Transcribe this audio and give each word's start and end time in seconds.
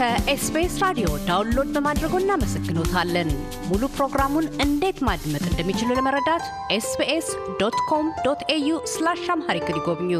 ከ 0.00 0.30
SBS 0.30 0.74
ራዲዮ 0.82 1.06
download 1.26 1.70
በማድረጎ 1.74 2.12
እናመሰግኖታለን። 2.20 3.30
ሙሉ 3.70 3.82
ፕሮግራሙን 3.96 4.46
እንዴት 4.64 4.98
ማድመጥ 5.08 5.42
እንደሚችሉ 5.48 5.88
ለመረዳት 5.98 6.44
SBS 6.76 7.26
dot 7.60 7.76
com 7.88 8.06
dot 8.24 8.42
au 8.54 8.78
slash 8.92 9.24
Amharic 9.34 9.66
ይጎብኙ። 9.72 10.12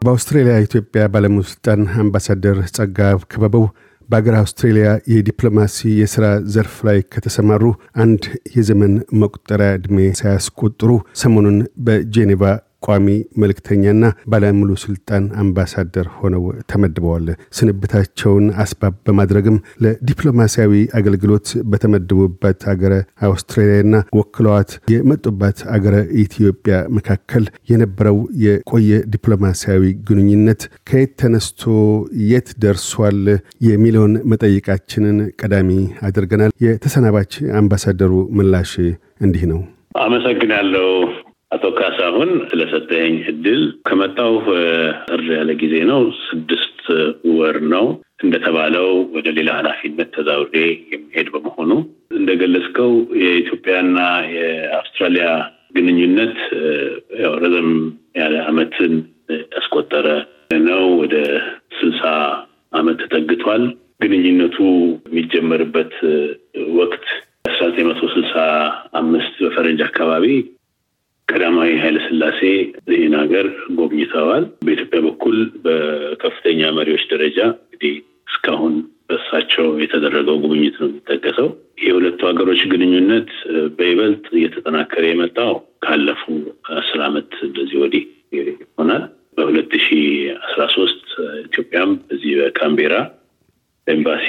በአውስትሬልያ 0.00 0.54
ኢትዮጵያ 0.58 1.08
ባለስልጣን 1.14 1.82
አምባሳደር 2.02 2.60
ጸጋአብ 2.76 3.18
ክበበው 3.32 3.64
በአገር 4.08 4.36
አውስትሬልያ 4.40 4.90
የዲፕሎማሲ 5.14 5.96
የሥራ 6.00 6.24
ዘርፍ 6.54 6.76
ላይ 6.88 7.00
ከተሰማሩ 7.14 7.64
አንድ 7.96 8.22
የዘመን 8.56 8.94
መቁጠሪያ 9.22 9.72
ዕድሜ 9.78 9.98
ሳያስቆጥሩ 10.20 10.92
ሰሞኑን 11.22 11.58
በጄኔቫ 11.86 12.42
ቋሚ 12.86 13.06
መልእክተኛና 13.42 14.02
ባለሙሉ 14.32 14.70
ስልጣን 14.82 15.24
አምባሳደር 15.42 16.08
ሆነው 16.18 16.42
ተመድበዋል። 16.70 17.26
ስንብታቸውን 17.58 18.46
አስባብ 18.62 18.94
በማድረግም 19.06 19.56
ለዲፕሎማሲያዊ 19.84 20.72
አገልግሎት 20.98 21.48
በተመደቡበት 21.72 22.60
አገረ 22.72 22.94
አውስትራሊያና 23.26 23.92
ወክለዋት 24.18 24.70
የመጡባት 24.92 25.44
አገረ 25.76 25.94
ኢትዮጵያ 26.24 26.64
መካከል 26.98 27.44
የነበረው 27.70 28.18
የቆየ 28.44 28.90
ዲፕሎማሲያዊ 29.14 29.82
ግንኙነት 30.08 30.60
ከየት 30.88 31.12
ተነስቶ 31.20 31.62
የት 32.26 32.48
ደርሷል 32.64 33.20
የሚለውን 33.68 34.14
መጠይቃችንን 34.32 35.18
ቀዳሚ 35.40 35.70
አድርገናል። 36.08 36.52
የተሰናባች 36.66 37.32
አምባሳደሩ 37.60 38.12
ምላሽ 38.38 38.72
እንዲህ 39.20 39.44
ነው። 39.52 39.60
አመሰግናለሁ 39.98 40.86
አቶ 41.56 41.66
ካሳሁን 41.76 42.30
ስለሰጠኝ 42.48 43.12
እድል። 43.30 43.60
ከመጣው 43.86 44.34
እር 45.14 45.22
ያለ 45.32 45.50
ጊዜ 45.60 45.74
ነው፣ 45.90 46.00
ስድስት 46.24 46.80
ወር 47.36 47.56
ነው። 47.72 47.86
እንደተባለው 48.24 48.86
ወደ 49.14 49.28
ሌላ 49.38 49.48
ኃላፊነት 49.58 50.08
ተዛውሬ 50.16 50.54
የሚሄድ 50.92 51.28
በመሆኑ 51.34 51.70
እንደገለጽከው 52.16 52.92
የኢትዮጵያና 53.22 53.96
የአውስትራሊያ 54.34 55.28
ግንኙነት 55.76 56.36
ረዘም 57.42 57.70
ያለ 58.20 58.34
ዓመትን 58.48 58.92
ያስቆጠረ 59.54 60.06
ነው። 60.66 60.84
ወደ 61.02 61.16
ስልሳ 61.78 62.02
ዓመት 62.74 63.00
ተጠግቷል። 63.04 63.64
ግንኙነቱ 64.02 64.56
የሚጀመርበት 65.06 65.94
ወቅት 66.78 67.06
አስራ 67.48 67.62
ዘጠኝ 67.68 67.86
መቶ 67.88 68.02
ስልሳ 68.14 68.34
አምስት 69.00 69.34
በፈረንጅ 69.42 69.80
አካባቢ 69.86 70.26
ቀዳማዊ 71.28 71.70
ኃይለ 71.82 71.96
ሥላሴ 72.06 72.40
ይህን 72.90 73.14
ሀገር 73.20 73.46
ጎብኝተዋል። 73.78 74.44
በኢትዮጵያ 74.64 75.00
በኩል 75.06 75.36
በከፍተኛ 75.64 76.68
መሪዎች 76.76 77.04
ደረጃ 77.12 77.38
እንግዲህ 77.56 77.94
እስካሁን 78.30 78.74
በእሳቸው 79.08 79.66
የተደረገው 79.82 80.36
ጉብኝት 80.44 80.76
ነው 80.80 80.88
የሚጠቀሰው። 80.88 81.48
የሁለቱ 81.82 82.20
ሀገሮች 82.28 82.60
ግንኙነት 82.72 83.30
በይበልጥ 83.86 84.24
እየተጠናከረ 84.36 85.02
የመጣው 85.06 85.52
ካለፉ 85.84 86.22
አስር 86.76 87.00
ዓመት 87.06 87.32
እንደዚህ 87.46 87.76
ወዲህ 87.82 88.04
ይሆናል። 88.36 89.02
በሁለት 89.36 89.72
ሺ 89.84 89.96
አስራ 90.40 90.62
ሶስት 90.74 91.04
ኢትዮጵያም 91.44 91.90
እዚህ 92.14 92.32
በካምቤራ 92.40 92.94
ኤምባሲ 93.86 94.26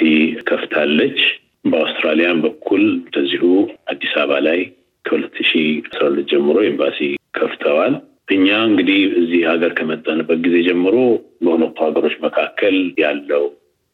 ከፍታለች። 0.48 1.18
በአውስትራሊያን 1.64 2.42
በኩል 2.44 2.82
እንደዚሁ 2.98 3.44
አዲስ 3.92 4.12
አበባ 4.20 4.38
ላይ 4.46 4.60
ከሁለት 5.04 5.36
ሺ 5.48 5.52
አስራ 5.88 6.02
ሁለት 6.08 6.28
ጀምሮ 6.32 6.58
ኤምባሲ 6.70 7.00
ከፍተዋል። 7.38 7.94
እኛ 8.32 8.48
እንግዲህ 8.68 9.00
እዚህ 9.20 9.42
ሀገር 9.50 9.72
ከመጣንበት 9.78 10.40
ጊዜ 10.46 10.56
ጀምሮ 10.68 10.96
በሁለቱ 11.42 11.78
ሀገሮች 11.86 12.16
መካከል 12.26 12.76
ያለው 13.02 13.44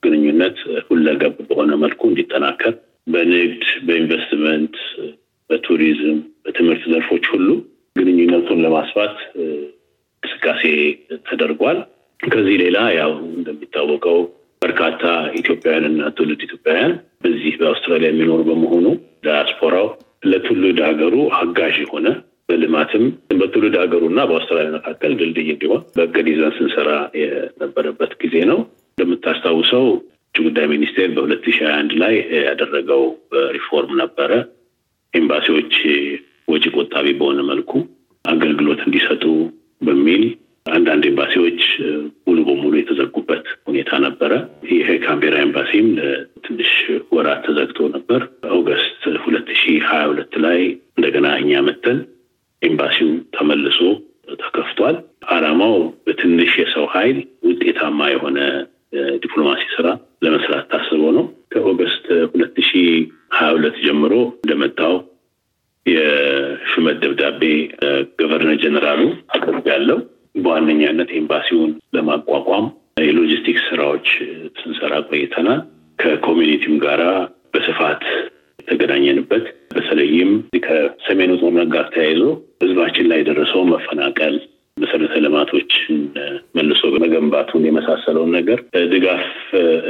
ግንኙነት 0.03 0.59
ሁለገብ 0.89 1.37
በሆነ 1.49 1.73
መልኩ 1.83 2.03
እንዲጠናከር 2.11 2.75
በንግድ፣ 3.07 3.63
በኢንቨስትመንት፣ 3.87 4.77
በቱሪዝም፣ 5.51 6.17
በትምህርት 6.45 6.85
ዘርፎች 6.93 7.25
ሁሉ 7.33 7.49
ግንኙነቱን 7.97 8.63
ለማስፋት 8.65 9.17
እንቅስቃሴ 9.43 10.63
ተደርጓል። 11.29 11.79
ከዚህ 12.21 12.57
ሌላ 12.63 12.79
ያው 12.97 13.11
እንደሚታወቀው 13.33 14.19
በርካታ 14.63 15.03
ኢትዮጵያውያን 15.41 15.87
ትውልድ 16.17 16.43
ኢትዮጵያውያን 16.47 16.93
በዚህ 17.25 17.55
በአውስትራሊያ 17.61 18.09
የሚኖሩ 18.11 18.41
በመሆኑ 18.49 18.87
ዳያስፖራው 19.27 19.89
ለትውልድ 20.27 20.79
ሀገሩ 20.87 21.17
አጋዥ 21.39 21.77
የሆነ 21.83 22.07
በልማትም 22.49 23.05
በትውልድ 23.41 23.77
ሀገሩ 23.83 24.03
እና 24.11 24.21
በአውስትራሊያ 24.29 24.71
መካከል 24.77 25.13
ድልድይ 25.21 25.49
እንዲሆን 25.55 25.83
በእቅድ 25.97 26.27
ይዘን 26.33 26.55
ስንሰራ 26.59 26.91
የነበረበት 27.21 28.13
ጊዜ 28.23 28.37
ነው። 28.51 28.59
እንደምታስታውሰው 28.99 29.87
ውጭ 29.93 30.45
ጉዳይ 30.47 30.67
ሚኒስቴር 30.73 31.09
በሁለት 31.15 31.45
ሺህ 31.47 31.59
ሀያ 31.63 31.75
አንድ 31.81 31.93
ላይ 32.03 32.15
ያደረገው 32.45 33.03
ሪፎርም 33.57 33.93
ነበረ። 34.03 34.31
ኤምባሲዎች 35.15 35.75
ወጪ 36.49 36.65
ቆጣቢ 36.77 37.07
በሆነ 37.19 37.41
መልኩ 37.51 37.73
አገልግሎት 38.25 38.81
እንዲሰጡ 38.87 39.25
በሚል 39.83 40.25
አንዳንድ 40.67 41.05
ኤምባሲዎች 41.09 41.61
ሙሉ 42.27 42.39
በሙሉ 42.47 42.73
የተዘጉበት 42.79 43.47
ሁኔታ 43.69 43.91
ነበረ። 44.05 44.33
ይሄ 44.73 44.89
ካምቤራ 45.05 45.35
ኤምባሲም 45.45 45.89
ለትንሽ 45.99 46.71
ወራት 47.17 47.43
ተዘግቶ 47.47 47.89
ነበር። 47.97 48.21
August 48.57 49.03
ሁለት 49.25 49.49
ሺህ 49.61 49.83
ሀያ 49.91 50.05
ሁለት 50.13 50.35
ላይ 50.45 50.61
እንደገና 50.97 51.29
እኛ 51.43 51.61
መጥተን 51.69 51.99
ኤምባሲው 52.63 53.11
ተመልሶ 53.37 53.79
ተከፍቷል። 54.43 54.97
ዓላማው 55.33 55.77
በትንሽ 56.07 56.53
የሰው 56.63 56.87
ኃይል 56.95 57.19
ውጤታማ 57.49 58.09
የሆነ 58.13 58.39
ዲፕሎማሲ 59.23 59.63
ስራ 59.77 59.87
ለመስራት 60.25 60.67
ታስቦ 60.73 61.03
ነው። 61.17 61.25
ከ 61.53 61.66
August 61.66 62.05
ሁለት 62.33 62.57
ሺህ 62.69 62.89
ሀያ 63.37 63.51
ሁለት 63.57 63.77
ጀምሮ 63.87 64.13
እንደመጣሁ 64.37 64.95
የሹመት 65.87 66.97
ደብዳቤ 67.03 67.43
Governor 68.21 68.59
General 68.63 69.03
ኡ 69.35 69.40
አቅርቤ 69.40 69.67
ያለው 69.73 69.99
በዋነኛነት 70.37 71.11
ኤምባሲውን 71.19 71.73
ለማቋቋም 71.97 72.65
የሎጂስቲክስ 73.03 73.65
ስራዎች 73.69 74.09
ስንሰራ 74.61 74.95
ቆይተናል። 75.09 75.61
ከ 75.99 76.11
community 76.11 76.65
ም 76.65 76.77
ጋራ 76.85 77.03
በስፋት 77.55 78.03
የተገናኘንበት 78.97 79.45
በተለይም 79.75 80.31
ከሰሜኑ 80.67 81.31
ጦርነት 81.41 81.69
ጋር 81.75 81.87
ተያይዞ 81.95 82.21
ህዝባችን 82.63 83.09
ላይ 83.11 83.19
የደረሰውን 83.21 83.71
መፈናቀል፣ 83.75 84.35
መሰረተ 84.77 85.15
ልማቶችን 85.25 85.97
መልሶ 86.57 86.83
መገንባቱን 86.97 87.67
የመሳሰለውን 87.67 88.31
ነገር 88.37 88.59
ድጋፍ 88.93 89.25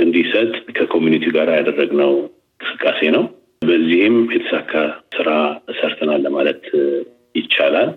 እንዲሰጥ 0.05 0.49
ከኮሚኒቲ 0.79 1.25
ጋር 1.37 1.51
ያደረግነው 1.57 2.13
እንቅስቃሴ 2.55 3.01
ነው። 3.17 3.25
በዚህም 3.63 4.17
የተሳካ 4.35 4.73
ስራ 5.17 5.29
ሰርተናል 5.79 6.21
ለማለት 6.27 6.65
ይቻላል። 7.35 7.91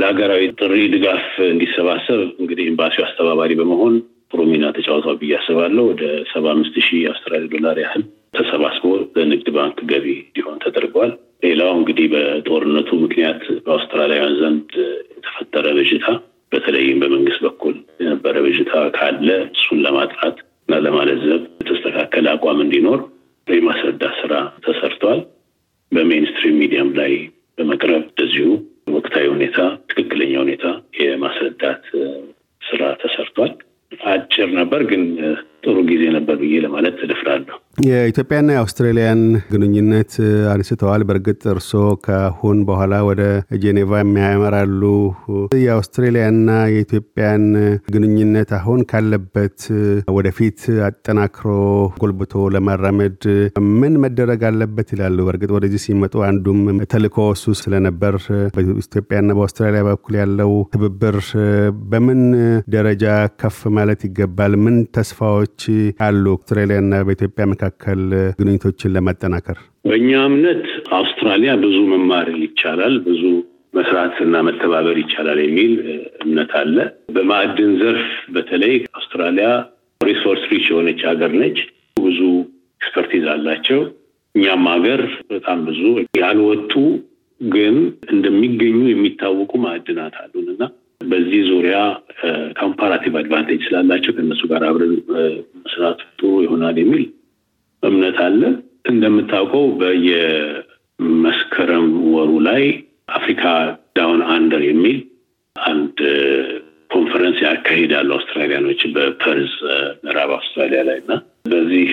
ለሀገራዊ 0.00 0.42
ጥሪ 0.58 0.74
ድጋፍ 0.94 1.24
እንዲሰባሰብ 1.48 2.20
እንግዲህ 2.40 2.64
ኤምባሲው 2.70 3.04
አስተባባሪ 3.06 3.52
በመሆን 3.60 3.94
ጥሩ 4.30 4.42
ሚና 4.50 4.66
ተጫውቷል 4.76 5.16
ብዬ 5.20 5.32
አስባለሁ። 5.38 5.84
ወደ 5.90 6.02
ሰባ 6.32 6.44
አምስት 6.54 6.76
ሺህ 6.86 7.02
አውስትራሊያ 7.10 7.50
ዶላር 7.54 7.78
ያህል 7.82 8.01
ምክንያት 13.34 13.64
በአውስትራሊያውያን 13.66 14.34
ዘንድ 14.40 14.70
የተፈጠረ 15.12 15.66
ብዥታ፣ 15.76 16.06
በተለይም 16.52 16.98
በመንግስት 17.02 17.40
በኩል 17.46 17.74
የነበረ 18.02 18.34
ብዥታ 18.46 18.72
ካለ 18.96 19.28
እሱን 19.48 19.78
ለማጥራት 19.84 20.36
እና 20.62 20.80
ለማለዘብ 20.84 21.40
የተስተካከለ 21.60 22.26
አቋም 22.34 22.58
እንዲኖር 22.64 23.00
የማስረዳት 23.48 24.14
ስራ 24.20 24.34
ተሰርቷል። 24.64 25.20
በ 25.92 26.03
mainstream 26.03 26.58
media 26.62 26.82
ም 26.82 26.90
ላይ 26.98 27.12
በመቅረብ 27.58 28.02
እንደዚሁ 28.02 28.46
ወቅታዊ 28.94 29.26
ሁኔታ፣ 29.34 29.58
ትክክለኛ 29.90 30.32
ሁኔታ 30.44 30.64
የማስረዳት 31.00 31.84
ስራ 32.62 32.82
ተሰርቷል። 33.02 33.52
አጭር 34.08 34.48
ነበር 34.60 34.82
ግን 34.90 35.02
ጥሩ 35.64 35.76
ጊዜ 35.90 36.04
ነበር 36.16 36.36
ብዬ 36.42 36.54
ለማለት 36.64 36.98
እደፍራለሁ። 37.06 37.58
የኢትዮጵያና 37.82 38.48
የአውስትራሊያን 38.52 39.20
ግንኙነት 39.52 40.12
አንስተዋል። 40.52 41.02
በእርግጥ 41.08 41.40
እርስዎ 41.52 41.84
ከአሁን 42.04 42.58
በኋላ 42.68 42.94
ወደ 43.08 43.22
ጄኔቫ 43.62 43.90
የሚያመራሉ። 44.00 44.82
የአውስትሬሊያና 45.62 46.50
የኢትዮጵያን 46.72 47.44
ግንኙነት 47.94 48.50
አሁን 48.58 48.80
ካለበት 48.90 49.58
ወደፊት 50.16 50.60
አጠናክሮ 50.88 51.48
ጎልብቶ 52.02 52.44
ለማራመድ 52.56 53.18
ምን 53.80 53.96
መደረግ 54.04 54.44
አለበት 54.50 54.88
ይላሉ? 54.94 55.18
በእርግጥ 55.26 55.50
ወደዚህ 55.56 55.82
ሲመጡ 55.86 56.14
አንዱም 56.28 56.60
ተልእኮ 56.92 57.26
እሱ 57.34 57.56
ስለነበር 57.62 58.16
በኢትዮጵያና 58.56 59.28
በአውስትራሊያ 59.36 59.82
በኩል 59.90 60.16
ያለው 60.22 60.52
ትብብር 60.74 61.18
በምን 61.90 62.22
ደረጃ 62.72 63.04
ከፍ 63.40 63.60
ማለት 63.76 64.00
ይገባል? 64.08 64.54
ምን 64.64 64.78
ተስፋዎች 64.96 65.58
አሉ 66.04 66.24
አውስትራሊያና 66.34 66.78
በኢትዮጵያ 67.06 67.44
መካከል 67.48 67.70
ግንኙነቶችን 68.32 68.92
ለማጠናከር? 68.94 69.58
በእኛ 69.84 70.10
እምነት 70.28 70.64
አውስትራሊያ 70.98 71.52
ብዙ 71.62 71.76
መማር 71.92 72.28
ይቻላል፣ 72.42 72.96
ብዙ 73.06 73.22
መስራት 73.74 74.16
እና 74.24 74.34
መተባበር 74.46 74.96
ይቻላል 75.02 75.38
የሚል 75.44 75.72
እምነት 76.24 76.52
አለ። 76.60 76.76
በማዕድን 77.14 77.70
ዘርፍ 77.80 78.04
በተለይ 78.34 78.74
አውስትራሊያ 78.94 79.48
resource 80.00 80.44
rich 80.50 80.66
የሆነች 80.70 81.00
ሀገር 81.10 81.32
ነች። 81.40 81.58
ብዙ 82.00 82.20
expertise 82.80 83.24
አላቸው። 83.34 83.80
እኛም 84.34 84.64
ሀገር 84.72 85.00
በጣም 85.32 85.58
ብዙ 85.66 85.80
ያልወጡ 86.20 86.72
ግን 87.40 87.76
እንደሚገኙ 88.12 88.78
የሚታወቁ 88.88 89.52
ማዕድናት 89.64 90.14
አሉን 90.20 90.46
እና 90.52 90.62
በዚህ 91.04 91.40
ዙሪያ 91.48 91.76
comparative 92.58 93.14
advantage 93.20 93.62
ስላላቸው 93.66 94.12
ከእነሱ 94.16 94.42
ጋር 94.52 94.62
አብረን 94.68 94.92
መስራት 95.62 96.00
ጥሩ 96.12 96.30
ይሆናል 96.44 96.76
የሚል 96.82 97.04
እምነት 97.82 98.18
አለ። 98.24 98.40
እንደምታውቀው 98.90 99.64
በየመስከረም 100.98 101.86
ወሩ 102.14 102.30
ላይ 102.48 102.62
Africa 103.16 103.42
Down 103.96 104.20
Under 104.34 104.62
የሚል 104.68 104.98
አንድ 105.56 105.98
ኮንፈረንስ 106.90 107.38
ያካሂዳሉ 107.44 108.08
አውስትራሊያኖች 108.16 108.80
በፐርዝ 108.94 109.52
ምዕራብ 110.02 110.30
አውስትራሊያ 110.36 110.80
ላይ 110.88 110.98
እና 111.02 111.12
በዚህ 111.52 111.90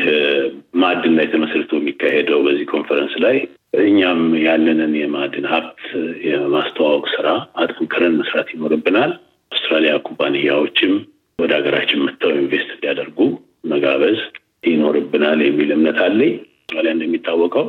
ማዕድን 0.81 1.13
ላይ 1.17 1.27
ተመስርቶ 1.33 1.71
የሚካሄደው 1.79 2.39
በዚህ 2.47 2.65
ኮንፈረንስ 2.73 3.13
ላይ 3.25 3.37
እኛም 3.81 4.21
ያለንን 4.45 4.93
የማዕድን 4.99 5.45
ሀብት 5.51 5.81
የማስተዋወቅ 6.27 7.05
ስራ 7.15 7.27
አጠንክረን 7.61 8.17
መስራት 8.21 8.49
ይኖርብናል። 8.53 9.11
አውስትራሊያ 9.51 9.93
ኩባንያዎችም 10.07 10.93
ወደ 11.39 11.51
ሀገራችን 11.57 12.03
መጥተው 12.05 12.31
ኢንቨስት 12.39 12.69
እንዲያደርጉ 12.75 13.19
መጋበዝ 13.71 14.19
ይኖርብናል 14.63 15.39
የሚል 15.45 15.69
እምነት 15.75 15.99
አለኝ። 16.05 16.33
አውስትራሊያ 16.61 16.93
እንደሚታወቀው 16.95 17.67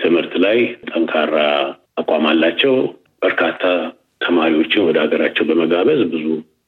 ትምህርት 0.00 0.34
ላይ 0.44 0.58
ጠንካራ 0.90 1.36
አቋም 2.00 2.26
አላቸው። 2.30 2.74
በርካታ 3.22 3.62
ተማሪዎችን 4.20 4.86
ወደ 4.86 4.96
ሀገራቸው 5.04 5.44
በመጋበዝ 5.48 6.00
ብዙ 6.12 6.26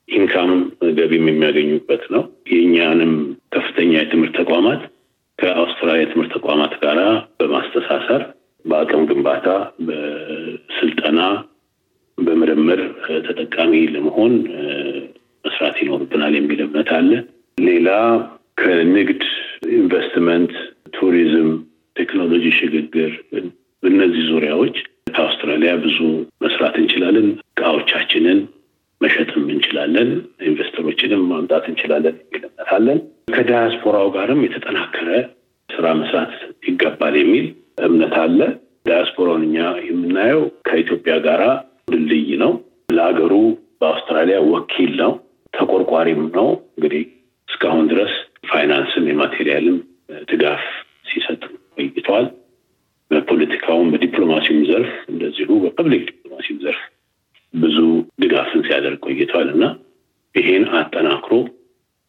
ኢንካም 0.09 0.51
ገቢም 0.99 1.27
የሚያገኙበት 1.31 2.03
ነው። 2.15 2.23
የእኛንም 2.53 3.13
ከፍተኛ 3.55 3.93
የትምህርት 3.99 4.35
ተቋማት 4.41 4.83
ከአውስትራሊያ 5.39 6.03
የትምህርት 6.03 6.33
ተቋማት 6.37 6.73
ጋር 6.83 6.99
በማስተሳሰር 7.39 8.23
በአቅም 8.65 9.03
ግንባታ፣ 9.09 9.47
በስልጠና፣ 9.87 11.21
በምርምር 12.19 12.81
ተጠቃሚ 13.27 13.73
ለመሆን 13.95 14.35
መስራት 15.45 15.77
ይኖርብናል 15.83 16.35
የሚል 16.37 16.61
እምነት 16.67 16.91
አለ። 16.97 17.11
ሌላ 17.59 17.89
ከንግድ፣ 18.61 19.23
ኢንቨስትመንት፣ 19.63 20.53
ቱሪዝም፣ 20.97 21.51
ቴክኖሎጂ 21.97 22.45
ሽግግር 22.59 23.13
በእነዚህ 23.83 24.25
ዙሪያዎች 24.31 24.77
ከአውስትራሊያ 25.15 25.73
ብዙ 25.85 25.99
መስራት 26.45 26.75
እንችላለን። 26.81 27.29
እቃዎቻችንን 27.53 28.39
መሸጥም 29.01 29.47
እንችላለን። 29.55 30.11
ኢንቨስተሮችንም 30.49 31.23
ማምጣት 31.31 31.65
እንችላለን 31.71 32.15
የሚል 32.25 32.45
እምነት 32.49 32.71
አለን። 32.77 32.99
ከዳያስፖራው 33.35 34.09
ጋርም 34.17 34.41
የተጠናከረ 34.47 35.09
ስራ 35.69 35.87
መስራት 36.01 36.35
ይገባል 36.69 37.15
የሚል 37.21 37.47
እምነት 37.85 38.15
አለ። 38.23 38.41
ዳያስፖራውን 38.87 39.43
እኛ 39.49 39.59
የምናየው 39.89 40.41
ከኢትዮጵያ 40.69 41.15
ጋር 41.27 41.43
ድልድይ 41.91 42.31
ነው። 42.43 42.53
ለሀገሩ 42.95 43.35
በአውስትራሊያ 43.81 44.39
ወኪል 44.53 44.93
ነው፣ 45.03 45.13
ተቆርቋሪም 45.53 46.23
ነው። 46.37 46.49
እንግዲህ 46.75 47.03
እስካሁን 47.49 47.87
ድረስ 47.93 48.13
ፋይናንስም 48.45 49.05
የማቴሪያልም 49.11 49.77
ድጋፍ 50.31 50.63
ሲሰጥ 51.11 51.43
ቆይተዋል። 51.77 52.27
በፖለቲካውም 53.11 53.89
በዲፕሎማሲውም 53.93 54.63
ዘርፍ 54.69 54.93
እንደዚሁ 55.13 55.49
በፐብሊክ 55.65 56.05
ዲፕሎማሲውም 56.11 56.61
ዘርፍ 56.65 56.83
ብዙ 57.55 57.79
ድጋፍን 58.23 58.63
ሲያደርግ 58.67 59.01
ቆይተዋል 59.07 59.49
እና 59.55 59.65
ይሄን 60.35 60.65
አጠናክሮ 60.79 61.33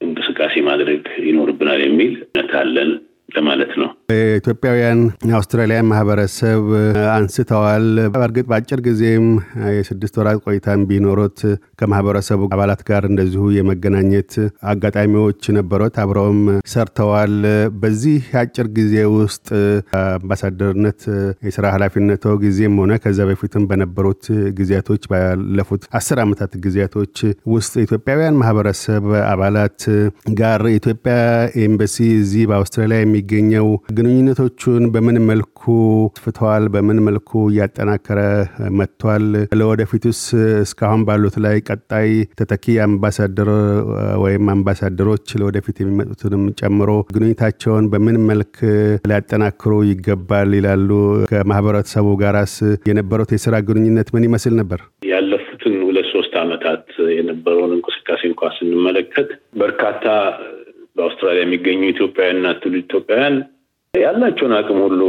እንቅስቃሴ 0.02 0.54
ማድረግ 0.68 1.02
ይኖርብናል 1.28 1.82
የሚል 1.84 2.14
እምነት 2.26 2.54
አለን 2.62 2.92
ለማለት 3.36 3.72
ነው። 3.82 3.90
የኢትዮጵያውያን 4.14 5.00
አውስትራሊያን 5.38 5.90
ማህበረሰብ 5.92 6.64
አንስተዋል። 7.14 7.86
በእርግጥ 8.14 8.46
በአጭር 8.50 8.80
ጊዜም 8.88 9.26
የስድስት 9.76 10.18
ወራት 10.20 10.40
ቆይታን 10.46 10.82
ቢኖሩት 10.90 11.40
ከማህበረሰቡ 11.84 12.42
አባላት 12.54 12.82
ጋር 12.90 13.04
እንደዚሁ 13.10 13.44
የመገናኘት 13.56 14.34
አጋጣሚዎች 14.72 15.42
ነበሩት። 15.58 15.96
አብረውም 16.04 16.40
ሰርተዋል። 16.74 17.34
በዚህ 17.84 18.12
አጭር 18.42 18.68
ጊዜ 18.78 18.94
ውስጥ 19.16 19.48
አምባሳደርነት 20.02 21.02
የስራ 21.48 21.66
ኃላፊነቶ 21.76 22.36
ጊዜም 22.44 22.76
ሆነ 22.82 22.94
ከዛ 23.04 23.20
በፊትም 23.30 23.64
በነበሩት 23.70 24.24
ጊዜያቶች 24.60 25.04
ባለፉት 25.12 25.84
አስር 26.00 26.20
ዓመታት 26.24 26.54
ጊዜያቶች 26.66 27.16
ውስጥ 27.54 27.74
ኢትዮጵያውያን 27.86 28.40
ማህበረሰብ 28.42 29.06
አባላት 29.34 29.80
ጋር 30.40 30.62
የኢትዮጵያ 30.70 31.16
ኤምባሲ 31.64 31.98
እዚህ 32.20 32.44
በአውስትራሊያ 32.50 33.00
የሚገኘው 33.04 33.68
ግንኙነቶቹን 33.98 34.86
በምን 34.94 35.18
መልኩ 35.30 35.60
ፍተዋል? 36.24 36.64
በምን 36.74 36.98
መልኩ 37.06 37.30
እያጠናከረ 37.52 38.20
መጥቷል? 38.80 39.26
ለወደፊቱስ 39.60 40.22
እስካሁን 40.64 41.02
ባሉት 41.08 41.36
ላይ 41.44 41.58
ቀጣይ 41.74 42.10
ተተኪ 42.40 42.76
አምባሳደር 42.86 43.50
ወይም 44.24 44.52
አምባሳደሮች 44.54 45.28
ለወደፊት 45.40 45.78
የሚመጡትንም 45.82 46.44
ጨምሮ 46.62 46.90
ግንኙነታቸውን 47.14 47.86
በምን 47.94 48.18
መልክ 48.30 48.56
ሊያጠናክሩ 49.10 49.72
ይገባል 49.90 50.52
ይላሉ? 50.60 50.90
ከማህበረሰቡ 51.32 52.08
ጋራስ 52.24 52.56
የነበሩት 52.90 53.32
የስራ 53.36 53.56
ግንኙነት 53.70 54.10
ምን 54.16 54.28
ይመስል 54.30 54.56
ነበር? 54.62 54.80
ያለፉትን 55.14 55.76
ሁለት 55.88 56.08
ሶስት 56.16 56.34
ዓመታት 56.44 56.86
የነበረውን 57.18 57.76
እንቅስቃሴ 57.78 58.22
እንኳ 58.32 58.52
ስንመለከት 58.58 59.30
በርካታ 59.62 60.06
በአውስትራሊያ 60.98 61.44
የሚገኙ 61.44 61.82
ኢትዮጵያውያንና 61.94 62.48
ትውልድ 62.62 62.84
ኢትዮጵያውያን 62.86 63.36
ያላቸውን 63.94 64.54
አቅም 64.58 64.80
ሁሉ 64.86 65.02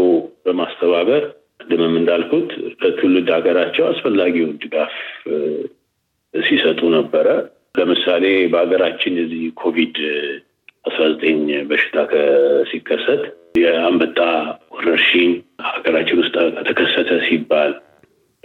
በማስተባበር 0.47 1.23
ቅድምም 1.63 1.95
እንዳልኩት 1.99 2.49
ለትውልድ 2.83 3.29
ሀገራቸው 3.37 3.85
አስፈላጊውን 3.91 4.51
ድጋፍ 4.63 4.95
ሲሰጡ 6.35 6.81
ነበረ። 6.97 7.27
ለምሳሌ 7.79 8.25
በሀገራችን 8.53 9.15
የዚህ 9.21 9.45
ኮቪድ 9.61 9.97
አስራ 10.85 11.03
ዘጠኝ 11.13 11.39
በሽታ 11.69 11.97
ሲከሰት 12.71 13.23
የአንበጣ 13.59 14.19
ወረርሽኝ 14.75 15.31
ሀገራችን 15.69 16.21
ውስጥ 16.23 16.35
ተከሰተ 16.69 17.11
ሲባል 17.27 17.73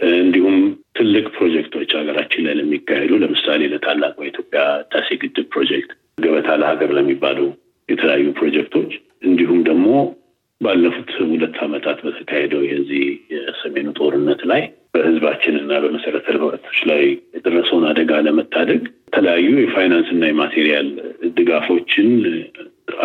እንዲሁም 0.00 0.56
ትልቅ 0.98 1.24
ፕሮጀክቶች 1.34 1.90
ሀገራችን 1.98 2.44
ላይ 2.46 2.54
ለሚካሄዱ 2.58 3.12
ለምሳሌ 3.22 3.62
ለታላቁ 3.72 4.16
የኢትዮጵያ 4.22 4.60
ህዳሴ 4.80 5.08
ግድብ 5.22 5.46
ፕሮጀክት፣ 5.54 5.90
ገበታ 6.24 6.48
ለሀገር 6.62 6.90
ለሚባሉ 6.98 7.38
የተለያዩ 7.88 8.26
ፕሮጀክቶች 8.38 8.90
እንዲሁም 9.28 9.60
ደግሞ 9.68 9.86
ባለፉት 10.60 11.10
ሁለት 11.28 11.56
ዓመታት 11.64 11.98
በተካሄደው 12.06 12.62
የዚህ 12.66 13.04
የሰሜኑ 13.34 13.88
ጦርነት 13.98 14.40
ላይ 14.50 14.62
በህዝባችን 14.94 15.54
እና 15.60 15.72
በመሰረተ 15.84 16.26
ልማቶች 16.36 16.78
ላይ 16.90 17.02
የደረሰውን 17.40 17.84
አደጋ 17.90 18.12
ለመታደግ 18.26 18.80
የተለያዩ 19.08 19.48
የፋይናንስ 19.60 20.08
እና 20.14 20.24
የ 20.28 20.40
material 20.40 20.88
ድጋፎችን 21.36 22.08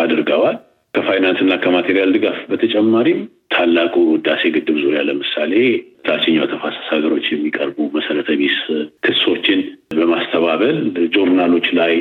አድርገዋል። 0.02 0.56
ከፋይናንስ 0.94 1.40
እና 1.44 1.54
ከ 1.62 1.72
material 1.72 2.10
ድጋፍ 2.16 2.38
በተጨማሪም 2.50 3.18
ታላቁ 3.54 3.94
ህዳሴ 4.12 4.42
ግድብ 4.54 4.76
ዙሪያ 4.82 5.00
ለምሳሌ 5.08 5.52
ታችኛው 6.06 6.46
ተፋሰስ 6.52 6.86
ሀገሮች 6.94 7.26
የሚቀርቡ 7.30 7.78
መሰረተ 7.96 8.30
ቢስ 8.40 8.56
ክሶችን 9.06 9.60
በማስተባበል 9.98 10.78
ጆርናሎች 11.14 11.68
ላይ፣ 11.78 11.94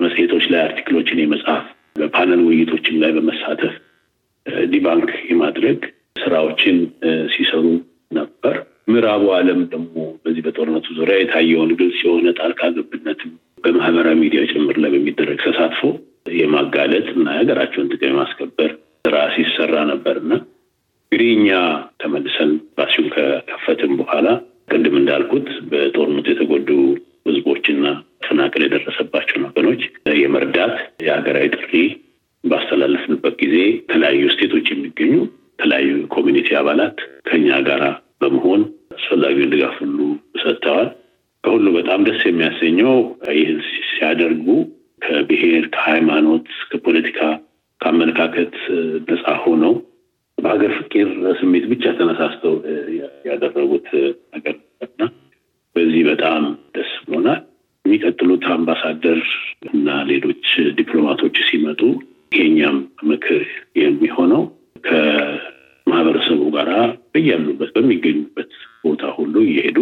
መጽሔቶች 0.00 0.44
ላይ 0.52 0.60
article 0.64 0.95
ኦችን 0.95 1.22
የመጻፍ 1.22 1.64
በፓነል 2.00 2.42
ውይይቶችም 2.46 2.96
ላይ 3.02 3.12
በመሳተፍ 3.16 3.74
debunk 4.70 5.10
የማድረግ 5.30 5.80
ስራዎችን 6.22 6.76
ሲሰሩ 7.34 7.64
ነበር። 8.12 8.56
ምዕራቡ 8.88 9.24
ዓለም 9.36 9.60
ደግሞ 9.72 9.96
በዚህ 10.38 10.46
በጦርነቱ 10.46 10.86
ዙሪያ 10.96 11.14
የታየውን 11.18 11.70
ግልጽ 11.78 11.96
የሆነ 12.02 12.26
ጣልቃ 12.38 12.60
ገብነትም 12.74 13.30
በማህበራዊ 13.64 14.14
ሚዲያ 14.20 14.40
ጭምር 14.50 14.76
ላይ 14.82 14.90
በሚደረግ 14.94 15.38
ተሳትፎ 15.44 15.80
የማጋለጥ 16.36 17.06
እና 17.14 17.26
የሀገራቸውን 17.34 17.88
ጥቅም 17.92 18.10
የማስከበር 18.10 18.70
ስራ 19.04 19.16
ሲሰራ 19.34 19.74
ነበርና 19.90 20.32
እንግዲህ 21.12 21.30
እኛ 21.36 21.48
ተመልሰን 22.02 22.52
ኤምባሲውን 22.54 23.08
ከከፈትን 23.16 23.92
በኋላ 24.00 24.26
ቅድም 24.70 24.96
እንዳልኩት 25.00 25.48
በጦርነቱ 25.72 26.28
የተጎዱ 26.32 26.70
ህዝቦችና 27.28 27.84
ተፈናቅል 28.22 28.64
የደረሰባቸውን 28.66 29.46
ወገኖች 29.48 29.82
የመርዳት 30.22 30.76
የሀገራዊ 31.06 31.48
ጥሪ 31.58 31.74
ባስተላለፍንበት 32.44 33.36
ጊዜ 33.42 33.56
የተለያዩ 33.74 34.24
ስቴቶች 34.34 34.68
የሚገኙ 34.70 35.14
የተለያዩ 35.52 35.92
community 36.16 36.50
አባላት 36.60 36.98
ከኛ 37.28 37.48
ጋራ 37.68 37.84
በመሆን 38.22 38.60
አስፈላጊውን 38.98 39.50
ድጋፍ 39.52 39.74
የሚያሰኘው 42.28 42.94
ይህን 43.34 43.58
ሲያደርጉ 43.90 44.46
ከብሔር፣ 45.02 45.64
ከሃይማኖት፣ 45.74 46.46
ከፖለቲካ፣ 46.70 47.20
ከአመለካከት 47.80 48.54
ነጻ 49.08 49.24
ሆነው 49.42 49.74
በሀገር 50.38 50.72
ፍቅር 50.78 51.08
ስሜት 51.40 51.64
ብቻ 51.70 51.84
ተነሳስተው 51.98 52.54
ያደረጉት 53.28 53.88
ነገር 54.34 54.56
እና 54.86 55.00
በዚህ 55.76 56.02
በጣም 56.10 56.42
ደስ 56.76 56.90
ብሎናል። 57.06 57.40
የሚቀጥሉት 57.84 58.44
አምባሳደር 58.54 59.20
እና 59.70 59.88
ሌሎች 60.10 60.46
ዲፕሎማቶች 60.78 61.36
ሲመጡ 61.48 61.80
የኛም 62.32 62.78
ምክር 63.10 63.42
የሚሆነው 63.80 64.42
ከማህበረሰቡ 64.88 66.40
ጋር 66.56 66.68
በያሉበት 67.12 67.70
በሚገኙበት 67.76 68.50
ቦታ 68.82 69.04
ሁሉ 69.16 69.34
እየሄዱ 69.46 69.78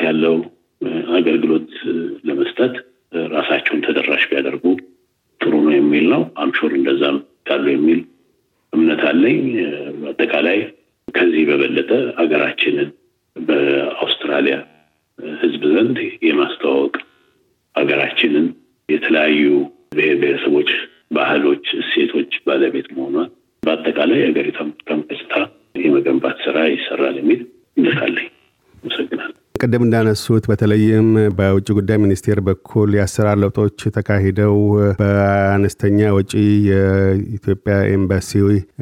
ጥራት 0.00 0.08
ያለው 0.08 0.36
አገልግሎት 1.16 1.70
ለመስጠት 2.26 2.74
ራሳቸውን 3.32 3.82
ተደራሽ 3.86 4.22
ቢያደርጉ 4.30 4.64
ጥሩ 5.40 5.52
ነው 5.64 5.72
የሚል 5.74 6.04
ነው። 6.12 6.22
አምሾር 6.42 6.72
እንደዛም 6.78 7.16
ካሉ 7.48 7.64
የሚል 7.72 8.00
እምነት 8.72 9.02
አለኝ። 9.10 9.40
አጠቃላይ 10.10 10.58
ከዚህ 11.08 11.42
በበለጠ 11.48 11.90
ሀገራችንን 12.18 12.88
በአውስትራሊያ 13.36 14.56
ሕዝብ 15.42 15.62
ዘንድ 15.74 15.98
የማስተዋወቅ 16.28 16.94
ሀገራችንን 17.74 18.46
የተለያዩ 18.88 19.42
ብሔር 19.94 20.16
ብሔረሰቦች፣ 20.22 20.70
ባህሎች፣ 21.12 21.66
እሴቶች 21.80 22.32
ባለቤት 22.46 22.88
መሆኗን 22.96 23.28
በአጠቃላይ 23.62 24.20
ሀገሪቷን 24.26 24.70
ገጽታ 25.08 25.34
የመገንባት 25.80 26.38
ስራ 26.46 26.58
ይሰራል 26.74 27.16
የሚል 27.20 27.42
እምነት 27.76 28.00
አለኝ። 28.06 28.28
አመሰግናለሁ። 28.74 29.29
ቅድም 29.60 29.82
እንዳነሱት 29.84 30.44
በተለይም 30.50 31.08
በውጭ 31.38 31.66
ጉዳይ 31.76 31.96
ሚኒስቴር 32.02 32.38
በኩል 32.46 32.90
የአሰራር 32.96 33.36
ለውጦች 33.40 33.80
ተካሂደው 33.96 34.54
በአነስተኛ 35.00 35.98
ወጪ 36.16 36.32
የኢትዮጵያ 36.68 37.74
ኤምባሲ 37.94 38.30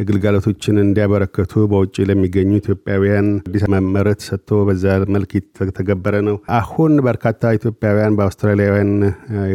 ግልጋሎቶችን 0.08 0.76
እንዲያበረከቱ 0.82 1.64
በውጭ 1.72 1.96
ለሚገኙ 2.10 2.50
ኢትዮጵያውያን 2.60 3.28
አዲስ 3.42 3.64
መመረት 3.74 4.20
ሰጥቶ 4.28 4.60
በዛ 4.68 4.84
መልክ 5.16 5.32
የተገበረ 5.62 6.14
ነው። 6.28 6.36
አሁን 6.58 6.94
በርካታ 7.06 7.26
ኢትዮጵያውያን 7.58 8.18
በአውስትራሊያውያን 8.18 8.92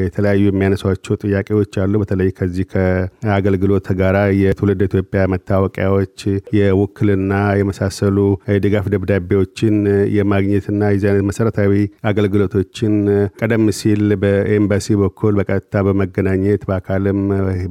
የተለያዩ 0.01 0.43
የሚያነሷቸው 0.49 1.19
ጥያቄዎች 1.23 1.79
አሉ። 1.83 2.03
በተለይ 2.03 2.31
ከዚህ 2.37 2.67
ከአገልግሎት 2.73 3.89
ጋራ 3.99 4.17
የትውልድ 4.41 4.83
ኢትዮጵያ 4.89 5.23
መታወቂያዎች፣ 5.33 6.19
የውክልና 6.59 7.31
የመሳሰሉ 7.59 8.19
የድጋፍ 8.53 8.85
ደብዳቤዎችን 8.93 9.75
የማግኘትና 10.17 10.81
መሰረታዊ 11.27 11.71
አገልግሎቶችን 12.09 12.93
ቀደም 13.41 13.65
ሲል 13.79 14.03
በኤምባሲ 14.23 14.95
በኩል 15.01 15.33
በቀጥታ 15.39 15.83
በመገናኘት 15.87 16.61
በአካልም 16.69 17.19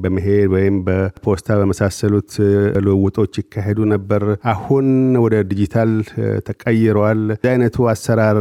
በመሄድ 0.03 0.49
ወይም 0.55 0.77
በፖስታ 0.87 1.59
በመሳሰሉት 1.61 2.33
ልውውጦች 2.85 3.35
ይካሄዱ 3.43 3.79
ነበር። 3.93 4.23
አሁን 4.53 4.87
ወደ 5.25 5.35
ዲጂታል 5.51 5.93
ተቀይረዋል። 6.49 7.23
እዚህ 7.35 7.51
አይነቱ 7.53 7.87
አሰራር 7.93 8.39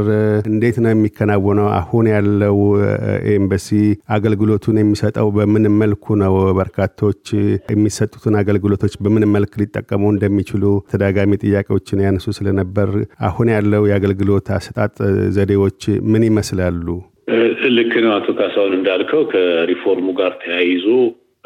እንዴት 0.51 0.77
ነው 0.84 0.91
የሚከናወነው? 0.93 1.67
አሁን 1.79 2.05
ያለው 2.13 2.58
ኤምባሲ 3.34 3.67
አገልግሎቱን 4.15 4.79
የሚሰጠው 4.81 5.27
በምን 5.38 5.65
መልኩ 5.81 6.15
ነው? 6.22 6.36
በርካቶች 6.60 7.24
የሚሰጡትን 7.74 8.36
አገልግሎቶች 8.41 8.93
በምን 9.03 9.25
መልክ 9.36 9.53
ሊጠቀሙ 9.62 10.03
እንደሚችሉ 10.13 10.63
ተደጋጋሚ 10.91 11.39
ጥያቄዎችን 11.43 12.03
ያነሱ 12.05 12.27
ስለነበር 12.38 12.89
አሁን 13.27 13.48
ያለው 13.55 13.84
የአገልግሎት 13.89 14.48
አሰጣጥ 14.55 14.90
ዘዴዎች 15.36 15.81
ምን 16.12 16.24
ይመስላሉ? 16.27 16.86
ልክ 17.75 17.93
ነው 18.03 18.12
አቶ 18.13 18.27
ካሳሁን 18.38 18.74
እንዳልከው 18.77 19.21
ከሪፎርሙ 19.31 20.07
ጋር 20.19 20.31
ተያይዞ 20.41 20.86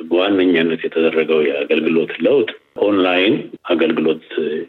በዋነኛነት 0.04 0.82
የተደረገው 0.86 1.40
የአገልግሎት 1.48 2.14
ለውጥ 2.26 2.50
ኦንላይን 2.86 3.36
አገልግሎት 3.72 4.26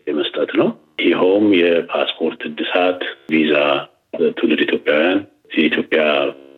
የመስጠት 0.09 0.51
ነው። 0.61 0.69
ይኸውም 1.03 1.47
የፓስፖርት 1.61 2.41
እድሳት፣ 2.49 3.01
ቪዛ፣ 3.33 3.55
ትውልድ 4.37 4.61
ኢትዮጵያውያን 4.67 5.19
የኢትዮጵያ 5.57 6.03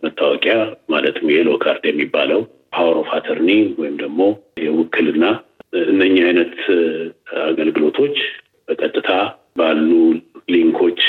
መታወቂያ 0.05 0.57
ማለትም 0.93 1.27
yellow 1.35 1.51
card 1.63 1.85
የሚባለው 1.89 2.41
power 2.75 2.97
of 3.01 3.09
attorney 3.17 3.51
ወይም 3.81 3.97
ደግሞ 4.03 4.21
የውክልና 4.65 5.25
እነኚህ 5.87 6.23
አይነት 6.29 6.55
አገልግሎቶች 7.49 8.17
በቀጥታ 8.69 9.11
ባሉ 9.59 9.91
link 10.49 10.75
ኦች 10.75 11.01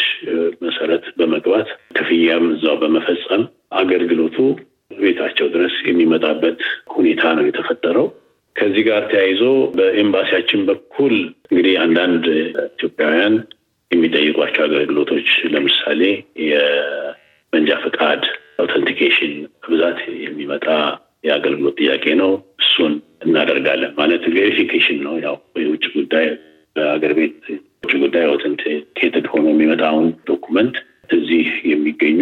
መሰረት 0.62 1.06
በመግባት 1.20 1.68
ክፍያም 1.98 2.46
እዛው 2.54 2.76
በመፈጸም 2.82 3.44
አገልግሎቱ 3.80 4.38
ቤታቸው 5.00 5.48
ድረስ 5.54 5.76
የሚመጣበት 5.86 6.60
ሁኔታ 6.94 7.24
ነው 7.38 7.46
የተፈጠረው። 7.48 8.08
ከዚህ 8.56 8.84
ጋር 8.88 9.02
ተያይዞ 9.12 9.42
በኤምባሲያችን 9.76 10.62
በኩል 10.70 11.14
እንግዲህ 11.50 11.76
አንዳንድ 11.84 12.26
ኢትዮጵያውያን 12.70 13.36
የሚጠይቋቸው 13.92 14.64
አገልግሎቶች 14.66 15.30
ለምሳሌ 15.54 16.02
የመንጃ 16.50 17.78
ፈቃድ 17.86 18.24
authentication 18.60 19.34
በብዛት 19.62 20.00
የሚመጣ 20.26 20.68
የአገልግሎት 21.28 21.78
ጥያቄ 21.82 22.06
ነው። 22.22 22.32
እሱን 22.62 22.94
እናደርጋለን 23.26 23.94
ማለት 23.98 24.24
verification 24.36 25.00
ነው። 25.08 25.16
ያው 25.26 25.36
የውጭ 25.64 25.86
ጉዳይ 25.96 26.28
በሀገር 26.76 27.14
ቤት 27.18 27.40
ውጭ 27.84 27.94
ጉዳይ 28.04 28.24
authenticated 28.28 29.26
ሆኖ 29.32 29.46
የሚመጣውን 29.52 30.08
document 30.30 30.60
ኡን 30.60 30.76
እዚህ 31.10 31.48
የሚገኙ 31.70 32.20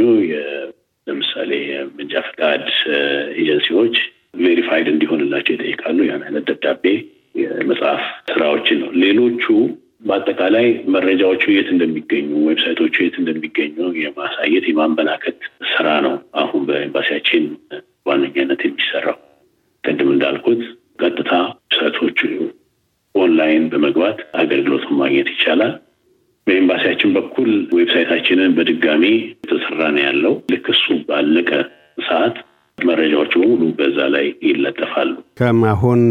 ለምሳሌ 1.07 1.51
የመንጃ 1.69 2.21
ፈቃድ 2.27 2.63
agency 3.37 3.72
ዎች 3.72 3.95
verified 4.41 4.87
እንዲሆንላቸው 4.91 5.53
ይጠይቃሉ። 5.55 5.99
ያን 6.07 6.23
አይነት 6.27 6.45
ደብዳቤ 6.49 6.83
የመጻፍ 7.41 8.01
ስራዎችን 8.29 8.79
ነው። 8.83 8.89
ሌሎቹ 9.03 9.45
በአጠቃላይ 10.07 10.65
መረጃዎቹ 10.95 11.43
የት 11.51 11.69
እንደሚገኙ፣ 11.73 12.27
website 12.49 12.79
ኦቹ 12.79 12.95
የት 13.03 13.15
እንደሚገኙ 13.21 13.75
የማሳየት 14.01 14.65
የማመላከት 14.69 15.39
ስራ 15.71 15.87
ነው 16.05 16.13
አሁን 16.41 16.61
በኤምባሲያችን 16.69 17.45
ዋነኛነት 18.07 18.61
የሚሰራው። 18.65 19.17
ቅድም 19.83 20.09
እንዳልኩት 20.13 20.61
ቀጥታ 21.01 21.31
website 21.65 22.00
ኦቹ 22.00 22.19
online 23.27 23.65
በመግባት 23.71 24.19
አገልግሎቱን 24.41 24.97
ማግኘት 24.99 25.29
ይቻላል። 25.33 25.73
በኤምባሲያችን 26.47 27.13
በኩል 27.15 27.49
website 27.77 28.11
ኣችንን 28.11 28.53
በድጋሚ 28.57 29.03
የተሰራ 29.39 29.79
ነው 29.95 30.03
ያለው። 30.05 30.33
ልክ 30.53 30.67
እሱ 30.73 30.85
ባለቀ 31.09 31.49
ሰዓት 32.07 32.35
መረጃዎቹ 32.77 33.33
በሙሉ 33.41 33.61
በዛ 33.77 33.97
ላይ 34.13 34.25
ይለጠፋሉ። 34.47 35.11
ከአሁን 35.39 36.01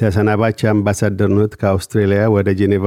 ተሰናባች 0.00 0.60
አምባሳደርነት 0.72 1.52
ከአውስትሬሊያ 1.60 2.22
ወደ 2.34 2.48
ጄኔቫ 2.60 2.84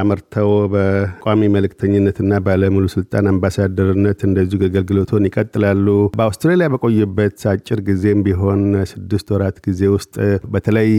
አምርተው 0.00 0.50
በቋሚ 0.72 1.48
መልእክተኝነትና 1.54 2.40
ባለሙሉ 2.46 2.84
ስልጣን 2.94 3.28
አምባሳደርነት 3.32 4.20
እንደዚሁ 4.28 4.60
አገልግሎቶን 4.68 5.26
ይቀጥላሉ። 5.28 5.86
በአውስትሬሊያ 6.16 6.68
በቆዩበት 6.74 7.44
አጭር 7.52 7.80
ጊዜም 7.88 8.22
ቢሆን 8.26 8.62
ስድስት 8.92 9.28
ወራት 9.34 9.58
ጊዜ 9.66 9.82
ውስጥ 9.96 10.14
በተለይ 10.54 10.90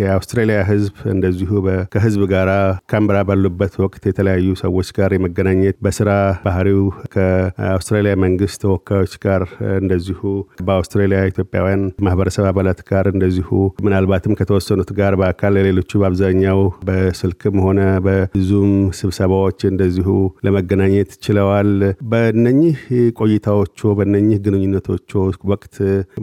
የአውስትሬሊያ 0.00 0.58
ሕዝብ 0.70 0.96
እንደዚሁ 1.14 1.50
ከሕዝብ 1.94 2.24
ጋር 2.32 2.50
ካምብራ 2.92 3.16
ባሉበት 3.28 3.74
ወቅት 3.84 4.02
የተለያዩ 4.10 4.48
ሰዎች 4.62 4.90
ጋር 4.98 5.10
የመገናኘት 5.16 5.78
በስራ 5.86 6.10
ባህሪው 6.46 6.82
ከአውስትራሊያ 7.16 8.14
መንግስት 8.24 8.60
ተወካዮች 8.64 9.14
ጋር 9.26 9.42
እንደዚሁ 9.80 10.20
በአውስትራሊያ 10.66 11.20
ኢትዮጵያውያን 11.30 11.82
ማህበረሰብ 12.06 12.44
አባላት 12.50 12.80
ጋር 12.88 13.06
እንደዚሁ 13.12 13.48
ምናልባትም 13.86 14.36
ከተወሰኑት 14.38 14.90
ጋር 14.98 15.14
በአካል 15.20 15.54
ሌሎቹ 15.66 15.90
በአብዛኛው 16.00 16.58
በስልክም 16.88 17.56
ሆነ 17.64 17.80
በዙም 18.06 18.70
ስብሰባዎች 19.00 19.60
እንደዚሁ 19.70 20.08
ለመገናኘት 20.46 21.10
ችለዋል። 21.26 21.70
በነኚህ 22.10 22.78
ቆይታዎቹ 23.20 23.94
በነኚህ 23.98 24.38
ግንኙነቶቹ 24.46 25.10
ወቅት 25.52 25.76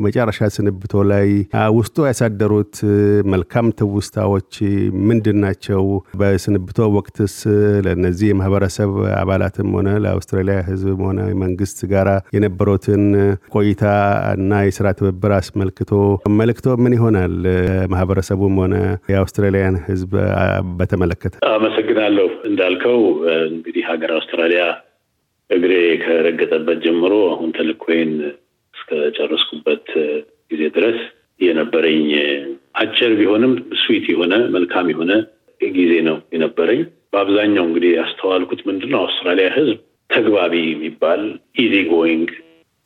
መጨረሻ 0.05 0.49
ስንብቶ 0.55 1.03
ላይ 1.11 1.29
ውስጡ 1.77 2.05
ያሳደሩት 2.09 2.75
መልካም 3.33 3.67
ትውስታዎች 3.79 4.51
ምንድን 5.07 5.37
ናቸው? 5.43 5.83
በስንብቶ 6.19 6.61
ወቅትስ 6.95 7.35
ለእነዚህ 7.85 8.27
የማህበረሰብ 8.29 8.91
አባላትም 9.19 9.69
ሆነ 9.75 9.89
ለአውስትራሊያ 10.03 10.57
ህዝብም 10.67 11.01
ሆነ 11.07 11.19
መንግስት 11.43 11.79
ጋራ 11.91 12.09
የነበሩትን 12.35 13.03
ቆይታ 13.55 13.83
እና 14.35 14.61
የስራ 14.65 14.87
ትብብር 14.97 15.31
አስመልክቶ 15.37 15.91
መልእክቶ 16.35 16.75
ምን 16.83 16.95
ይሆናል? 16.97 17.33
ማህበረሰቡም 17.93 18.55
ሆነ 18.61 18.75
የአውስትራሊያን 19.11 19.75
ህዝብ 19.87 20.11
በተመለከተ። 20.79 21.35
አመሰግናለሁ። 21.51 22.27
እንዳልከው 22.49 22.99
እንግዲህ 23.49 23.85
ሀገር 23.91 24.11
አውስትራሊያ 24.17 24.63
እግሬ 25.49 25.73
ከረገጠበት 26.03 26.77
ጀምሮ 26.85 27.13
አሁን 27.31 27.49
ተልእኮዬን 27.57 28.13
እስከጨረስኩበት 28.73 29.87
ጊዜ 30.51 30.63
ድረስ 30.75 30.99
የነበረኝ 31.39 32.07
አጭር 32.75 33.11
ቢሆንም 33.19 33.53
ስዊት 33.81 34.05
የሆነ 34.11 34.33
መልካም 34.55 34.87
የሆነ 34.91 35.11
ጊዜ 35.61 35.93
ነው 36.07 36.17
የነበረኝ። 36.33 36.81
በአብዛኛው 37.13 37.65
እንግዲህ 37.67 37.91
ያስተዋልኩት 37.97 38.61
ምንድን 38.69 38.91
ነው 38.93 39.01
አውስትራሊያ 39.03 39.47
ህዝብ 39.57 39.77
ተግባቢ 40.09 40.53
የሚባል 40.65 41.21
easy 41.63 41.75
going 41.91 42.29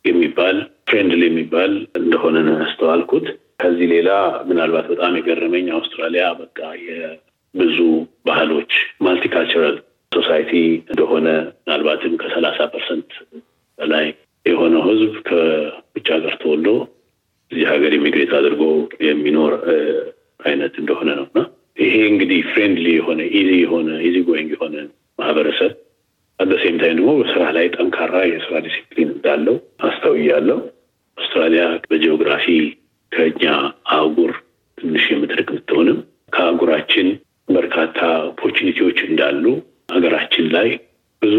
የሚባል 0.04 0.56
friendly 0.88 1.22
የሚባል 1.28 1.72
እንደሆነ 2.00 2.36
ነው 2.46 2.54
ያስተዋልኩት። 2.60 3.26
ከዚህ 3.62 3.86
ሌላ 3.92 4.10
ምናልባት 4.48 4.86
በጣም 4.92 5.12
የገረመኝ 5.18 5.66
አውስትራሊያ 5.76 6.24
በቃ 6.40 6.58
የብዙ 6.84 7.78
ባህሎች 8.28 8.72
multicultural 9.06 9.76
society 10.12 10.52
እንደሆነ 10.90 11.26
ምናልባትም 11.58 12.14
ከሰላሳ 12.20 12.68
percent 12.74 13.10
በላይ 13.78 14.06
የሆነው 14.46 14.82
ህዝብ 14.88 15.14
ከውጭ 15.28 16.06
ሀገር 16.16 16.34
ተወልዶ 16.42 16.70
እዚህ 17.50 17.66
ሀገር 17.72 17.92
immigrate 17.98 18.32
አድርጎ 18.38 18.62
የሚኖር 19.06 19.52
አይነት 20.44 20.74
እንደሆነ 20.80 21.10
ነው 21.18 21.26
እና 21.30 21.40
ይሄ 21.78 21.94
እንግዲህ 22.10 22.40
friendly 22.52 22.88
የሆነ 22.96 23.20
easy 23.38 23.50
የሆነ 23.62 23.90
easy 24.08 24.16
going 24.28 24.50
የሆነ 24.56 24.76
ማህበረሰብ 25.18 25.72
at 26.38 26.46
the 26.46 26.59
same 26.59 26.76
time 26.80 26.96
ደግሞ 26.98 27.12
በስራ 27.20 27.44
ላይ 27.56 27.66
ጠንካራ 27.76 28.16
የስራ 28.28 28.56
ዲሲፕሊን 28.66 29.08
እንዳለው 29.14 29.56
አስተውያለሁ። 29.88 30.58
አውስትራሊያ 31.18 31.62
በጂኦግራፊ 31.88 32.46
ከኛ 33.12 33.44
አህጉር 33.92 34.32
ትንሽ 34.78 35.04
የምትርቅ 35.12 35.48
ብትሆንም 35.54 35.98
ከአህጉራችን 36.34 37.06
በርካታ 37.48 37.98
opportunity 38.30 38.80
ዎች 38.80 38.98
እንዳሉ 39.08 39.44
ሀገራችን 39.92 40.46
ላይ 40.56 40.68
ብዙ 41.22 41.36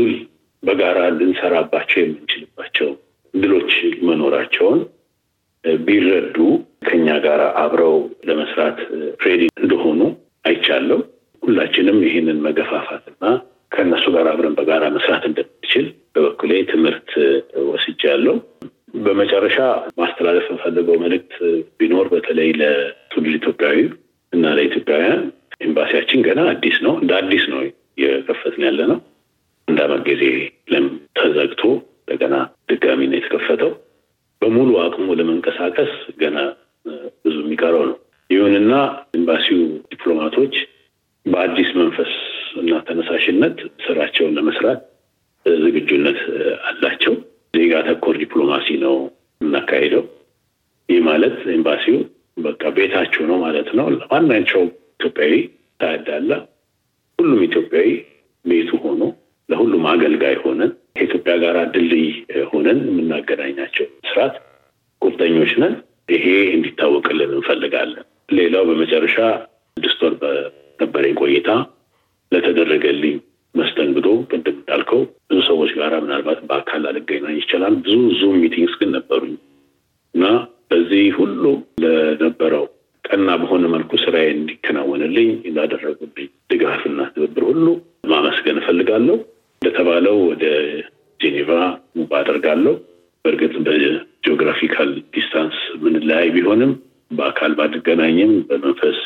በጋራ 0.64 1.00
ልንሰራባቸው 1.18 2.00
የምንችልባቸው 2.02 2.90
እድሎች 3.34 3.74
መኖራቸውን 4.08 4.80
ቢረዱ 5.84 6.38
ከኛ 6.88 7.08
ጋር 7.26 7.42
አብረው 7.62 7.96
ለመስራት 8.28 8.78
ሬዲ 9.26 9.44
እንደሆኑ 9.62 10.02
አይቻለሁ። 10.46 11.00
ሁላችንም 11.44 11.98
ይህንን 12.06 12.38
መገፋፋትና 12.46 13.24
ከእነሱ 13.74 14.06
ጋር 14.16 14.28
አብረን 14.32 14.56
በጋራ 14.58 14.84
መስራት 14.96 15.24
እንደምንችል 15.30 15.86
በበኩሌ 16.14 16.52
ትምህርት 16.72 17.12
ወስጃለሁ። 17.70 18.36
በመጨረሻ 18.98 19.58
ማስተላለፍ 20.00 20.46
የምፈልገው 20.50 20.96
መልእክት 21.04 21.34
ቢኖር 21.80 22.08
በተለይ 22.14 22.50
ለትውልድ 22.62 23.36
ኢትዮጵያዊ 23.40 23.78
እና 24.34 24.54
ለኢትዮጵያውያን 24.58 25.22
ኤምባሲያችን 25.62 26.24
ገና 26.28 26.42
አዲስ 26.52 26.78
ነው። 26.86 26.94
እንደ 27.02 27.12
አዲስ 27.20 27.44
ነው 27.54 27.62
የከፈትን 28.04 28.66
ያለ 28.68 28.82
ነው። 28.92 29.00
አንድ 29.68 29.80
አመት 29.86 30.02
ጊዜ 30.10 30.24
ለም 30.74 30.86
ተዘግቶ 31.20 31.62
እንደገና 32.02 32.36
ድጋሚ 32.70 33.02
ነው 33.10 33.18
የተከፈተው። 33.20 33.72
በሙሉ 34.42 34.70
አቅሙ 34.84 35.08
ለመንቀሳቀስ 35.20 35.92
ገና 36.22 36.38
ብዙ 37.26 37.36
የሚቀረው 37.42 37.84
ነው። 37.90 37.98
ይሁንና 38.30 38.74
ኤምባሲው 39.18 39.60
ዲፕሎማቶች 39.92 40.54
በአዲስ 41.26 41.70
መንፈስ 41.80 42.12
እና 42.60 42.74
ተነሳሽነት 42.88 43.58
ስራቸውን 43.86 44.36
ለመስራት 44.38 44.80
ዝግጁነት 45.46 46.20
አላቸው። 46.70 47.14
ዜጋ 47.54 47.74
ተኮር 47.88 48.16
ዲፕሎማሲ 48.22 48.68
ነው 48.84 48.96
የምናካሄደው። 49.42 50.04
ይህ 50.90 51.00
ማለት 51.08 51.38
ኤምባሲው 51.56 51.98
በቃ 52.46 52.62
ቤታቸው 52.76 53.19
ነው 53.30 53.38
ማለት 53.44 53.70
ነው። 53.80 53.88
ለማናቸው 53.96 54.62
ኢትዮጵያዊ 54.96 55.34
ታያዳላ 55.80 56.32
ሁሉም 57.20 57.42
ኢትዮጵያዊ 57.48 57.90
ቤቱ 58.46 58.70
ሆኖ 58.84 59.02
ለሁሉም 59.50 59.86
አገልጋይ 59.92 60.36
ሆነን 60.44 60.72
ከኢትዮጵያ 60.96 61.34
ጋር 61.44 61.58
ድልድይ 61.74 62.08
ሆነን 62.52 62.80
የምናገናኛቸው 62.90 63.88
ስርዓት 64.10 64.36
ቁርጠኞች 65.02 65.52
ነን። 65.62 65.76
ይሄ 66.10 66.26
እንዲታወቅልን 66.56 67.32
እንፈልጋለን። 67.38 68.06
ሌላው 68.38 68.64
በመጨረሻ 68.70 69.18
ስድስት 69.78 70.00
ወር 70.06 70.14
በነበረኝ 70.22 71.14
ቆይታ 71.22 71.50
ለተደረገልኝ 72.32 73.16
መስተንግዶ 73.56 74.08
ቅድም 74.32 74.56
እንዳልከው 74.56 75.00
ብዙ 75.30 75.40
ሰዎች 75.48 75.72
ጋር 75.78 75.94
ምናልባት 76.04 76.40
በአካል 76.50 76.84
አልገናኝ 76.90 77.38
ይችላል። 77.42 77.76
ብዙ 77.86 77.96
Zoom 78.20 78.36
meetings 78.44 78.76
ግን 78.82 78.92
ነበሩኝ 78.98 79.34
እና 80.14 80.26
በዚህ 80.72 81.06
ሁሉ 81.18 81.44
ለነበረው 81.84 82.66
ቀና 83.06 83.30
በሆነ 83.42 83.66
መልኩ 83.74 83.92
ስራዬ 84.04 84.28
እንዲከናወንልኝ 84.34 85.30
ላደረጉልኝ 85.56 86.30
ድጋፍና 86.52 87.00
ትብብር 87.14 87.44
ሁሉ 87.50 87.66
ማመስገን 88.12 88.60
እፈልጋለሁ። 88.62 89.18
እንደተባለው 89.62 90.18
ወደ 90.30 90.44
ጄኔቫ 91.20 91.50
move 91.98 92.12
አደርጋለሁ። 92.20 92.74
በእርግጥ 93.26 93.54
በ 93.66 93.84
geographical 93.84 94.92
distance 95.16 95.58
ምንለያይ 95.84 96.28
ቢሆንም 96.36 96.72
በአካል 97.12 97.54
ባንገናኝም 97.60 98.34
በመንፈስ 98.50 99.00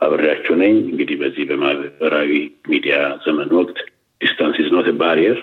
አብሬያቸው 0.00 0.54
ነኝ። 0.62 0.74
እንግዲህ 0.84 1.16
በዚህ 1.20 1.44
በማህበራዊ 1.50 2.30
ሚዲያ 2.70 2.94
ዘመን 3.26 3.50
ወቅት 3.58 3.78
distance 4.20 4.56
is 4.62 4.68
not 4.74 4.88
barrier። 5.00 5.38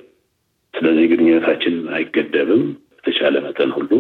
ስለዚህ 0.74 1.06
ግንኙነታችን 1.12 1.76
አይገደብም። 1.96 2.64
በተቻለ 2.96 3.36
መጠን 3.46 3.72
ሁሉ 3.76 3.92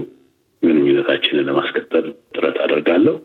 ግንኙነታችንን 0.63 1.47
ለማስቀጠል 1.49 2.05
ጥረት 2.35 2.57
አደርጋለሁ። 2.63 3.15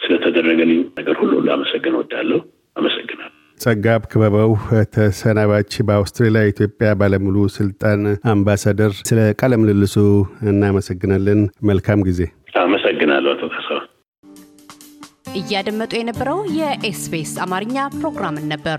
ስለተደረገልኝ 0.00 0.80
ነገር 0.98 1.16
ሁሉ 1.20 1.32
ላመሰግን 1.46 1.94
ወዳለሁ። 2.00 2.40
አመሰግናለሁ። 2.76 3.36
ጸጋብ 3.60 4.02
ክበበው 4.12 4.52
ተሰናባች 4.94 5.72
በአውስትራሊያ 5.88 6.42
ኢትዮጵያ 6.52 6.90
ባለሙሉ 7.00 7.36
ስልጣን 7.56 8.00
አምባሳደር፣ 8.32 8.92
ስለ 9.08 9.20
ቃለ 9.40 9.52
ምልልሱ 9.62 9.96
እናመሰግናለን። 10.50 11.40
መልካም 11.70 12.04
ጊዜ። 12.08 12.20
አመሰግናለሁ 12.62 13.32
አቶ 13.34 13.44
ካሳሁን። 13.54 13.86
እያደመጡ 15.40 15.92
የነበረው 15.98 16.40
የኤስቢኤስ 16.58 17.34
አማርኛ 17.44 17.76
ፕሮግራምን 17.98 18.48
ነበር። 18.52 18.78